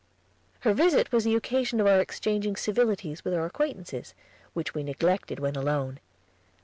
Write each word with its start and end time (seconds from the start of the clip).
Her 0.61 0.73
visit 0.73 1.11
was 1.11 1.25
the 1.25 1.35
occasion 1.35 1.79
of 1.79 1.85
our 1.85 1.99
exchanging 1.99 2.55
civilities 2.55 3.23
with 3.23 3.35
our 3.35 3.45
acquaintances, 3.45 4.15
which 4.53 4.73
we 4.73 4.81
neglected 4.81 5.37
when 5.39 5.55
alone. 5.55 5.99